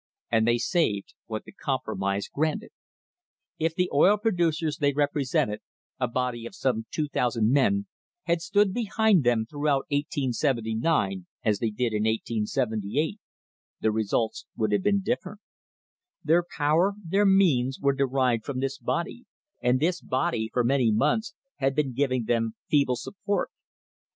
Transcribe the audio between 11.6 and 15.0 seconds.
did in 1878 the results would have